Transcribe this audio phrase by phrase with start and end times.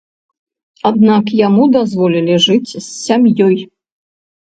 [0.91, 3.57] Аднак яму дазволілі жыць з сям'ёй.